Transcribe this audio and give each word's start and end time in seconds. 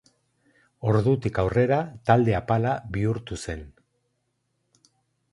Ordutik 0.91 1.35
aurrera 1.43 1.77
talde 2.09 2.33
apala 2.37 2.71
bihurtu 2.95 3.37
zen. 3.43 3.61